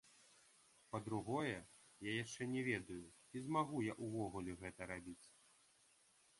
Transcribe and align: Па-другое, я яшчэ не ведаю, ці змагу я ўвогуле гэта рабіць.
Па-другое, 0.95 1.51
я 2.09 2.15
яшчэ 2.23 2.43
не 2.55 2.65
ведаю, 2.71 2.99
ці 3.29 3.45
змагу 3.51 3.87
я 3.91 3.99
ўвогуле 4.05 4.59
гэта 4.67 4.91
рабіць. 4.97 5.27